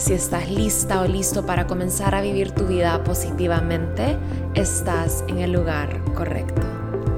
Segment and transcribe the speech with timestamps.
[0.00, 4.16] Si estás lista o listo para comenzar a vivir tu vida positivamente,
[4.54, 6.62] estás en el lugar correcto.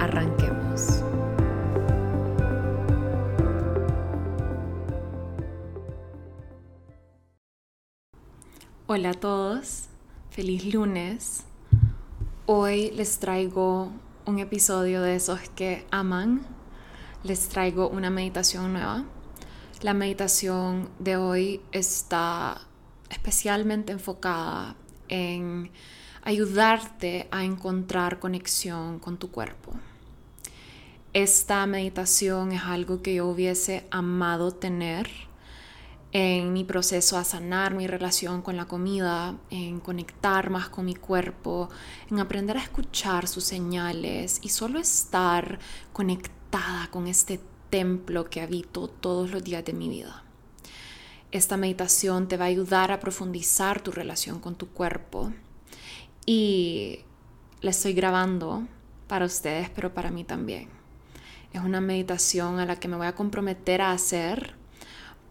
[0.01, 1.05] Arranquemos.
[8.89, 9.85] Hola a todos,
[10.30, 11.45] feliz lunes.
[12.47, 13.93] Hoy les traigo
[14.27, 16.45] un episodio de esos que aman.
[17.23, 19.05] Les traigo una meditación nueva.
[19.83, 22.61] La meditación de hoy está
[23.13, 24.74] especialmente enfocada
[25.09, 25.71] en
[26.23, 29.73] ayudarte a encontrar conexión con tu cuerpo.
[31.13, 35.10] Esta meditación es algo que yo hubiese amado tener
[36.13, 40.95] en mi proceso a sanar mi relación con la comida, en conectar más con mi
[40.95, 41.71] cuerpo,
[42.10, 45.59] en aprender a escuchar sus señales y solo estar
[45.93, 47.40] conectada con este
[47.71, 50.24] templo que habito todos los días de mi vida.
[51.33, 55.33] Esta meditación te va a ayudar a profundizar tu relación con tu cuerpo
[56.27, 57.01] y
[57.63, 58.69] la estoy grabando
[59.09, 60.69] para ustedes, pero para mí también.
[61.55, 64.55] Es una meditación a la que me voy a comprometer a hacer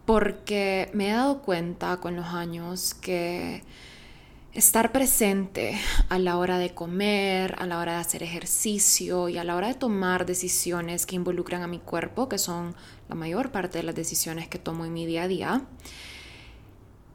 [0.06, 3.64] porque me he dado cuenta con los años que
[4.54, 9.44] estar presente a la hora de comer, a la hora de hacer ejercicio y a
[9.44, 12.76] la hora de tomar decisiones que involucran a mi cuerpo, que son
[13.08, 15.66] la mayor parte de las decisiones que tomo en mi día a día,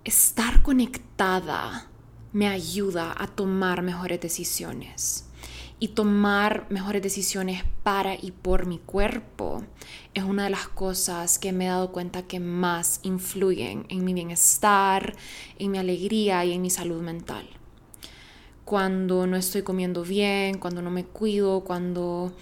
[0.04, 1.88] estar conectada
[2.32, 5.25] me ayuda a tomar mejores decisiones
[5.78, 9.62] y tomar mejores decisiones para y por mi cuerpo
[10.14, 14.14] es una de las cosas que me he dado cuenta que más influyen en mi
[14.14, 15.14] bienestar,
[15.58, 17.46] en mi alegría y en mi salud mental.
[18.64, 22.32] Cuando no estoy comiendo bien, cuando no me cuido, cuando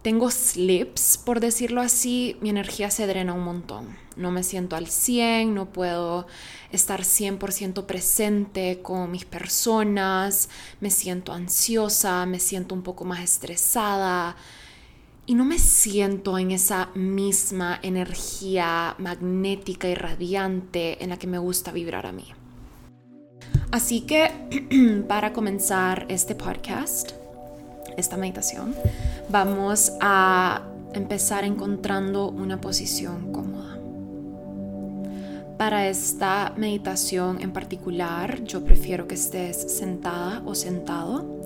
[0.00, 4.01] tengo slips, por decirlo así, mi energía se drena un montón.
[4.16, 6.26] No me siento al 100, no puedo
[6.70, 10.48] estar 100% presente con mis personas,
[10.80, 14.36] me siento ansiosa, me siento un poco más estresada
[15.24, 21.38] y no me siento en esa misma energía magnética y radiante en la que me
[21.38, 22.26] gusta vibrar a mí.
[23.70, 27.12] Así que para comenzar este podcast,
[27.96, 28.74] esta meditación,
[29.30, 30.62] vamos a
[30.92, 33.81] empezar encontrando una posición cómoda.
[35.62, 41.40] Para esta meditación en particular, yo prefiero que estés sentada o sentado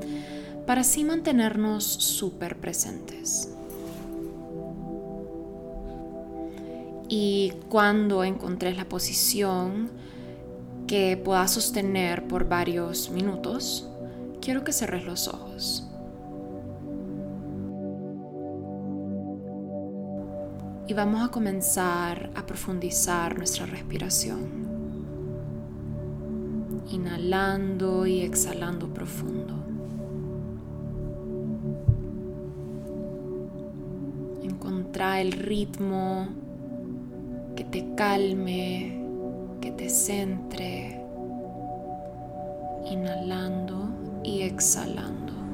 [0.67, 3.55] para así mantenernos súper presentes.
[7.11, 9.91] Y cuando encontres la posición
[10.87, 13.87] que puedas sostener por varios minutos,
[14.41, 15.86] quiero que cerres los ojos.
[20.89, 24.67] Y vamos a comenzar a profundizar nuestra respiración.
[26.91, 29.55] Inhalando y exhalando profundo.
[34.43, 36.29] Encontrar el ritmo
[37.57, 39.05] que te calme,
[39.61, 41.03] que te centre.
[42.89, 43.89] Inhalando
[44.23, 45.46] y exhalando.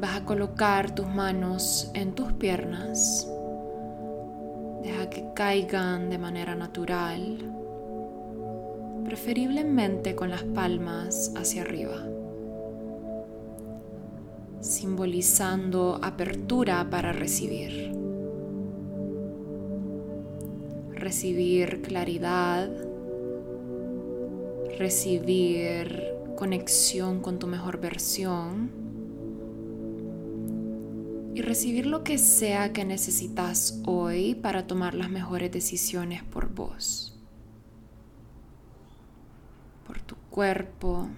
[0.00, 3.30] Vas a colocar tus manos en tus piernas.
[4.82, 7.36] Deja que caigan de manera natural,
[9.04, 12.02] preferiblemente con las palmas hacia arriba,
[14.62, 17.92] simbolizando apertura para recibir.
[20.94, 22.70] Recibir claridad,
[24.78, 28.79] recibir conexión con tu mejor versión
[31.40, 37.18] y recibir lo que sea que necesitas hoy para tomar las mejores decisiones por vos,
[39.86, 41.08] por tu cuerpo,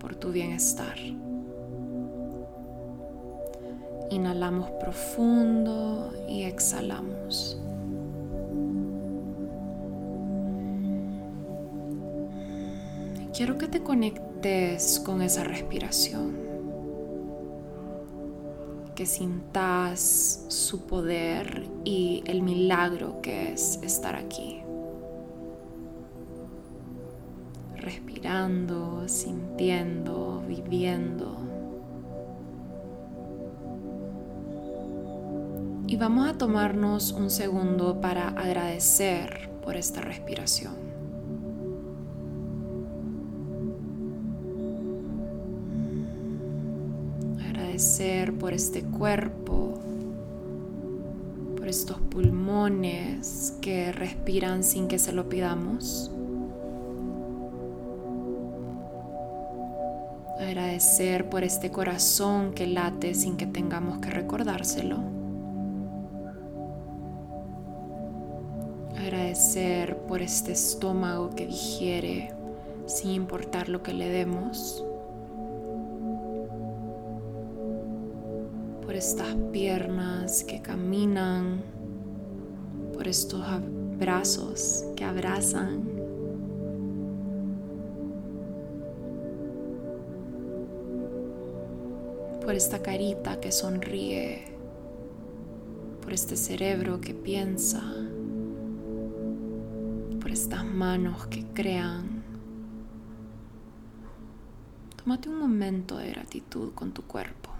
[0.00, 0.96] por tu bienestar.
[4.10, 7.60] Inhalamos profundo y exhalamos.
[13.36, 16.53] Quiero que te conectes con esa respiración
[18.94, 24.62] que sintas su poder y el milagro que es estar aquí.
[27.76, 31.36] Respirando, sintiendo, viviendo.
[35.86, 40.83] Y vamos a tomarnos un segundo para agradecer por esta respiración.
[47.84, 49.74] Agradecer por este cuerpo,
[51.54, 56.10] por estos pulmones que respiran sin que se lo pidamos.
[60.40, 65.00] Agradecer por este corazón que late sin que tengamos que recordárselo.
[68.96, 72.32] agradecer por este estómago que digiere
[72.86, 74.82] sin importar lo que le demos,
[79.04, 81.62] estas piernas que caminan,
[82.94, 83.44] por estos
[83.98, 85.84] brazos que abrazan.
[92.44, 94.44] Por esta carita que sonríe,
[96.02, 97.82] por este cerebro que piensa
[100.34, 102.24] estas manos que crean.
[104.96, 107.53] Tómate un momento de gratitud con tu cuerpo.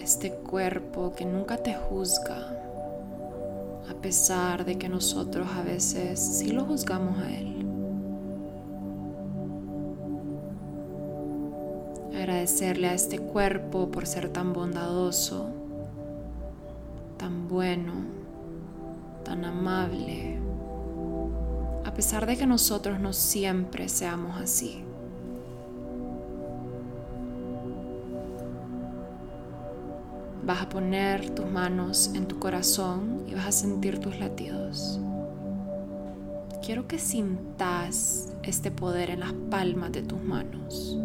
[0.00, 2.56] Este cuerpo que nunca te juzga,
[3.88, 7.66] a pesar de que nosotros a veces sí lo juzgamos a él.
[12.14, 15.60] Agradecerle a este cuerpo por ser tan bondadoso
[17.20, 17.92] tan bueno,
[19.24, 20.38] tan amable,
[21.84, 24.82] a pesar de que nosotros no siempre seamos así.
[30.50, 34.98] Vas a poner tus manos en tu corazón y vas a sentir tus latidos.
[36.60, 40.98] Quiero que sintas este poder en las palmas de tus manos.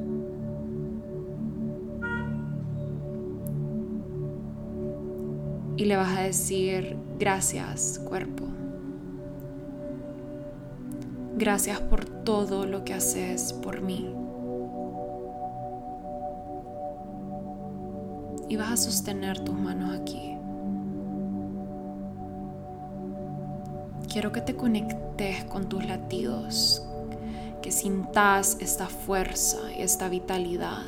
[5.78, 8.46] y le vas a decir gracias cuerpo.
[11.38, 14.25] Gracias por todo lo que haces por mí.
[18.48, 20.38] Y vas a sostener tus manos aquí.
[24.12, 26.86] Quiero que te conectes con tus latidos,
[27.62, 30.84] que sintas esta fuerza y esta vitalidad,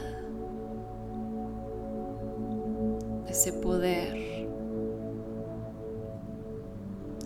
[3.28, 4.28] ese poder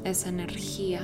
[0.03, 1.01] esa energía.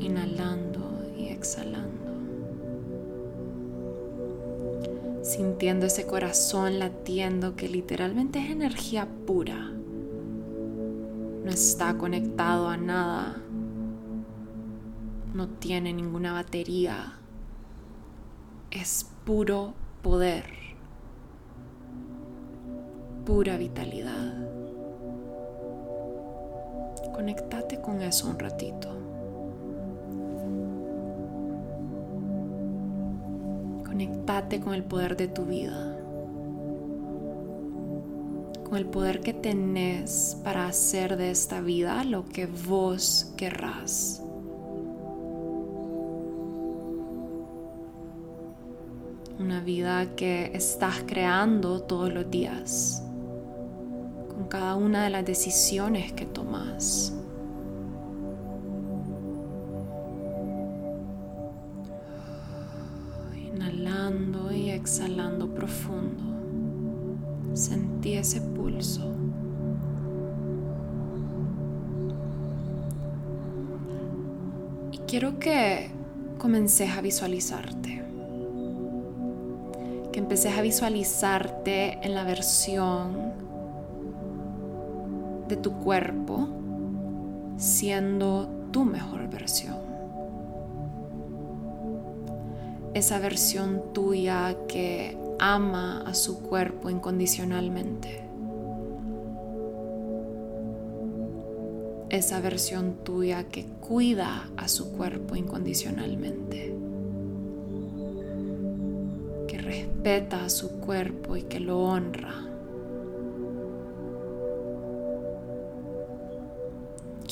[0.00, 2.01] Inhalando y exhalando.
[5.32, 9.70] Sintiendo ese corazón latiendo que literalmente es energía pura.
[11.42, 13.40] No está conectado a nada.
[15.32, 17.14] No tiene ninguna batería.
[18.70, 20.44] Es puro poder.
[23.24, 24.34] Pura vitalidad.
[27.14, 29.01] Conectate con eso un ratito.
[34.04, 35.96] Conectate con el poder de tu vida.
[38.64, 44.20] Con el poder que tenés para hacer de esta vida lo que vos querrás.
[49.38, 53.02] Una vida que estás creando todos los días
[54.52, 57.11] cada una de las decisiones que tomas.
[64.74, 66.22] Exhalando profundo.
[67.54, 69.12] Sentí ese pulso.
[74.92, 75.90] Y quiero que
[76.38, 78.02] comences a visualizarte.
[80.12, 83.32] Que empeces a visualizarte en la versión
[85.48, 86.48] de tu cuerpo
[87.56, 89.91] siendo tu mejor versión.
[92.94, 98.22] Esa versión tuya que ama a su cuerpo incondicionalmente.
[102.10, 106.74] Esa versión tuya que cuida a su cuerpo incondicionalmente.
[109.48, 112.52] Que respeta a su cuerpo y que lo honra.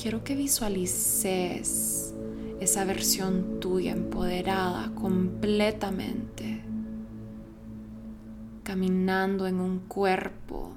[0.01, 2.15] quiero que visualices
[2.61, 6.63] esa versión tuya empoderada completamente,
[8.63, 10.75] caminando en un cuerpo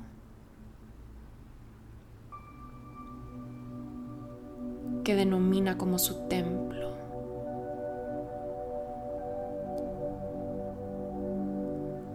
[5.03, 6.93] que denomina como su templo.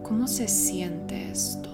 [0.01, 1.68] ¿Cómo se siente esto?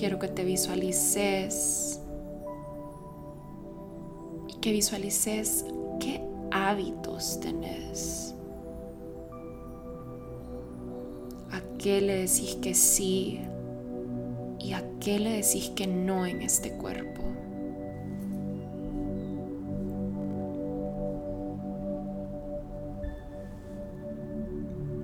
[0.00, 2.00] Quiero que te visualices
[4.48, 5.66] y que visualices
[6.00, 8.34] qué hábitos tenés.
[11.50, 13.40] ¿A qué le decís que sí
[14.58, 17.20] y a qué le decís que no en este cuerpo?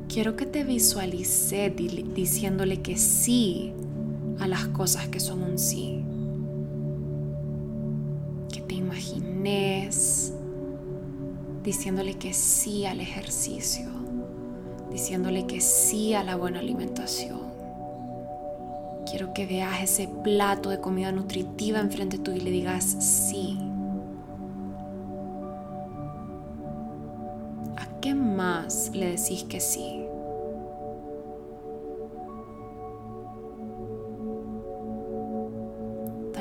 [0.08, 3.74] quiero que te visualice diciéndole que sí
[4.40, 6.04] a las cosas que son un sí.
[8.52, 10.32] Que te imagines
[11.62, 13.86] diciéndole que sí al ejercicio,
[14.90, 17.40] diciéndole que sí a la buena alimentación.
[19.10, 23.58] Quiero que veas ese plato de comida nutritiva enfrente tuyo y le digas sí.
[27.76, 30.05] ¿A qué más le decís que sí?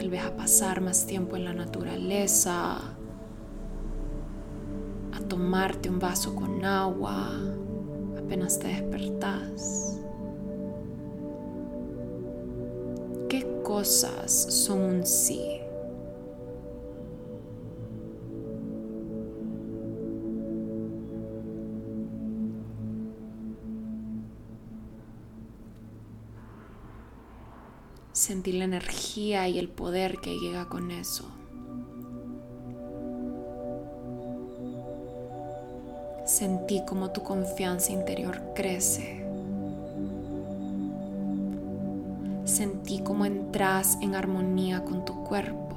[0.06, 2.76] Tal vez a pasar más tiempo en la naturaleza,
[5.12, 7.32] a tomarte un vaso con agua
[8.16, 10.00] apenas te despertás.
[13.30, 15.65] ¿Qué cosas son un sí?
[28.26, 31.26] Sentir la energía y el poder que llega con eso.
[36.26, 39.24] Sentí como tu confianza interior crece.
[42.46, 45.76] Sentí como entras en armonía con tu cuerpo.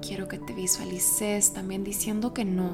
[0.00, 2.72] Quiero que te visualices también diciendo que no.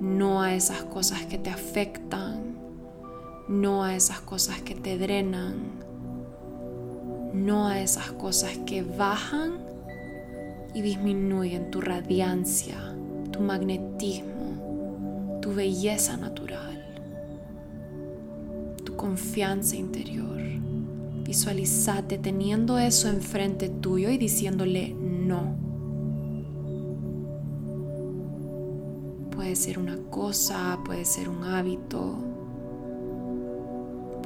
[0.00, 2.49] No a esas cosas que te afectan
[3.50, 5.56] no a esas cosas que te drenan,
[7.34, 9.54] no a esas cosas que bajan
[10.72, 12.76] y disminuyen tu radiancia,
[13.32, 16.80] tu magnetismo, tu belleza natural,
[18.84, 20.40] tu confianza interior.
[21.24, 25.56] Visualizate teniendo eso enfrente tuyo y diciéndole no.
[29.32, 32.30] Puede ser una cosa, puede ser un hábito,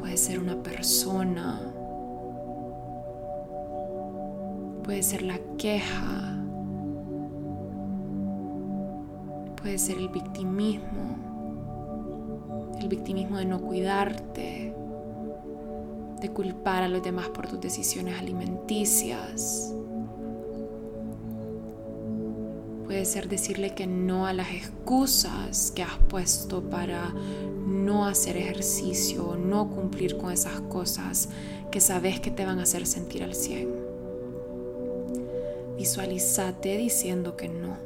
[0.05, 1.59] Puede ser una persona.
[4.83, 6.45] Puede ser la queja.
[9.57, 11.17] Puede ser el victimismo.
[12.83, 14.75] El victimismo de no cuidarte.
[16.21, 19.75] De culpar a los demás por tus decisiones alimenticias.
[22.85, 27.11] Puede ser decirle que no a las excusas que has puesto para
[27.85, 31.29] no hacer ejercicio, no cumplir con esas cosas
[31.71, 33.69] que sabes que te van a hacer sentir al 100.
[35.77, 37.77] Visualízate diciendo que no.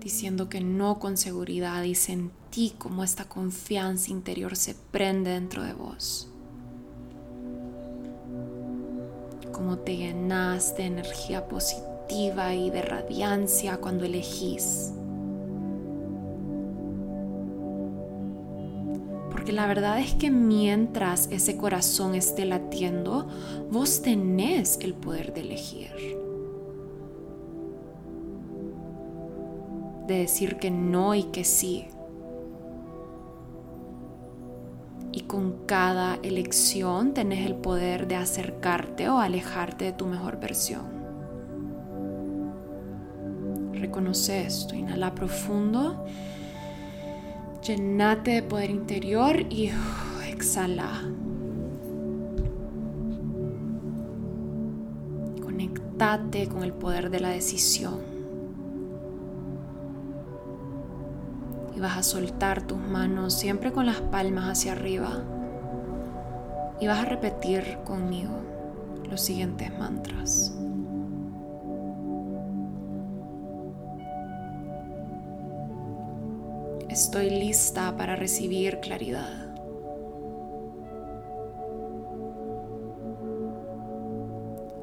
[0.00, 5.74] Diciendo que no con seguridad y sentí como esta confianza interior se prende dentro de
[5.74, 6.28] vos.
[9.52, 14.92] Como te llenas de energía positiva y de radiancia cuando elegís.
[19.30, 23.28] Porque la verdad es que mientras ese corazón esté latiendo,
[23.70, 25.90] vos tenés el poder de elegir.
[30.06, 31.86] De decir que no y que sí.
[35.12, 40.97] Y con cada elección tenés el poder de acercarte o alejarte de tu mejor versión.
[43.88, 44.74] Reconoce esto.
[44.74, 46.04] Inhala profundo.
[47.66, 51.04] Llenate de poder interior y uh, exhala.
[55.42, 58.00] Conectate con el poder de la decisión.
[61.74, 65.22] Y vas a soltar tus manos siempre con las palmas hacia arriba.
[66.78, 68.34] Y vas a repetir conmigo
[69.08, 70.52] los siguientes mantras.
[77.00, 79.54] Estoy lista para recibir claridad.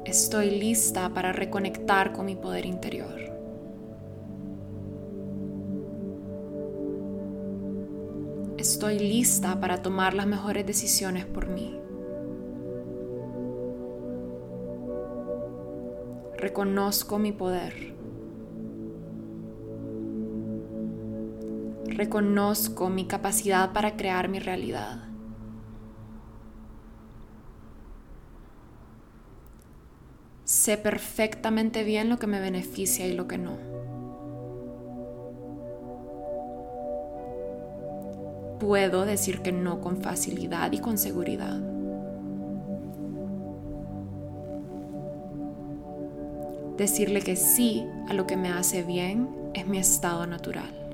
[0.06, 3.20] Estoy lista para reconectar con mi poder interior.
[8.56, 11.78] Estoy lista para tomar las mejores decisiones por mí.
[16.38, 17.95] Reconozco mi poder.
[21.96, 24.98] Reconozco mi capacidad para crear mi realidad.
[30.44, 33.56] Sé perfectamente bien lo que me beneficia y lo que no.
[38.60, 41.58] Puedo decir que no con facilidad y con seguridad.
[46.76, 50.85] Decirle que sí a lo que me hace bien es mi estado natural.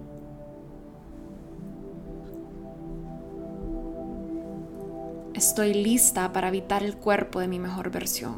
[5.52, 8.37] Estoy lista para habitar el cuerpo de mi mejor versión.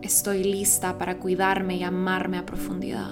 [0.00, 3.10] Estoy lista para cuidarme y amarme a profundidad.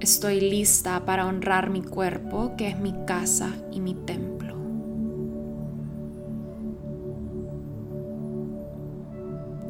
[0.00, 4.56] Estoy lista para honrar mi cuerpo, que es mi casa y mi templo.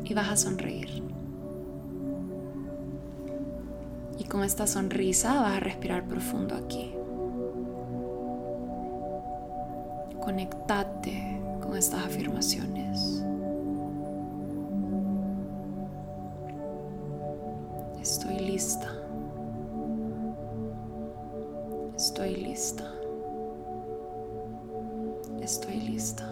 [0.04, 1.03] Y vas a sonreír.
[4.18, 6.94] Y con esta sonrisa vas a respirar profundo aquí.
[10.20, 13.22] Conectate con estas afirmaciones.
[18.00, 18.92] Estoy lista.
[21.96, 22.84] Estoy lista.
[25.40, 26.30] Estoy lista.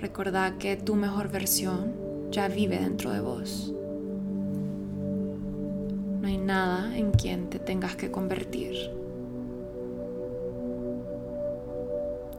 [0.00, 2.01] Recordad que tu mejor versión
[2.32, 3.72] ya vive dentro de vos.
[6.20, 8.74] No hay nada en quien te tengas que convertir.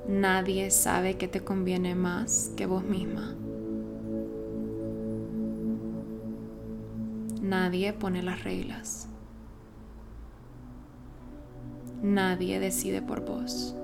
[0.08, 3.36] Nadie sabe que te conviene más que vos misma.
[7.41, 9.08] Nadie pone las reglas.
[12.02, 13.76] Nadie decide por vos.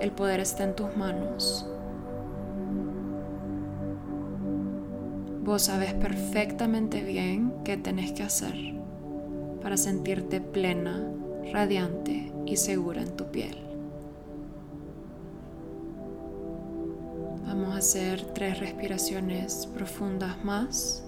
[0.00, 1.66] El poder está en tus manos.
[5.44, 8.54] Vos sabes perfectamente bien qué tenés que hacer
[9.62, 11.06] para sentirte plena,
[11.52, 13.58] radiante y segura en tu piel.
[17.46, 21.04] Vamos a hacer tres respiraciones profundas más,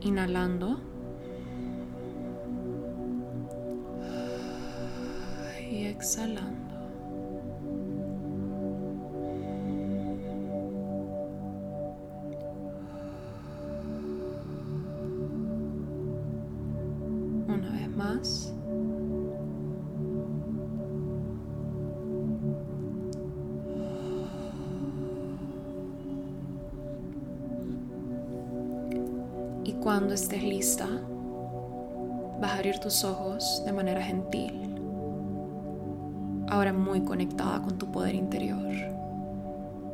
[0.00, 0.80] inhalando.
[5.70, 6.69] Y exhalando.
[30.22, 30.86] Estés lista,
[32.40, 34.76] vas a abrir tus ojos de manera gentil,
[36.48, 38.74] ahora muy conectada con tu poder interior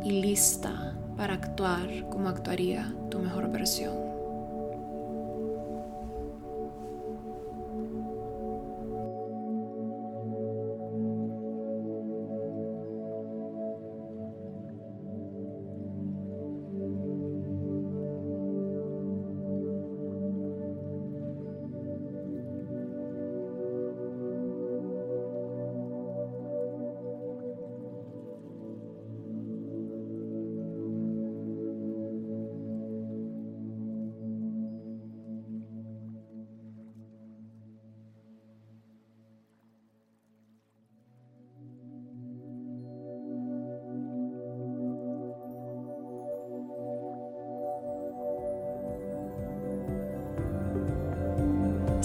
[0.02, 4.05] y lista para actuar como actuaría tu mejor versión.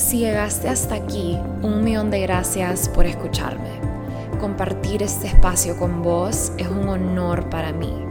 [0.02, 3.70] Si llegaste hasta aquí, un millón de gracias por escucharme.
[4.40, 8.11] Compartir este espacio con vos es un honor para mí.